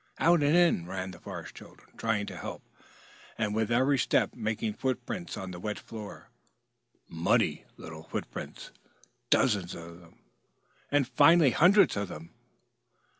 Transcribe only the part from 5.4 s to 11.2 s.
the wet floor, muddy little foot prints, dozens of them and